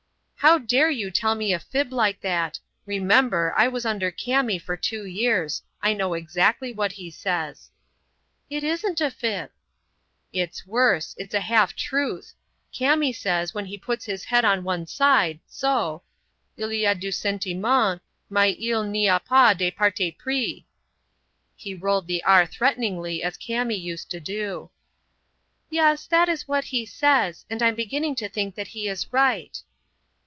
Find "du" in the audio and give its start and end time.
16.95-17.11